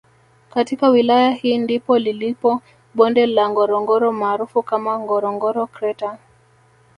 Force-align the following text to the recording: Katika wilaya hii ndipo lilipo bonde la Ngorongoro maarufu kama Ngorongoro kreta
Katika 0.49 0.89
wilaya 0.89 1.31
hii 1.31 1.57
ndipo 1.57 1.97
lilipo 1.99 2.61
bonde 2.93 3.25
la 3.27 3.49
Ngorongoro 3.49 4.11
maarufu 4.11 4.63
kama 4.63 4.99
Ngorongoro 4.99 5.67
kreta 5.67 6.17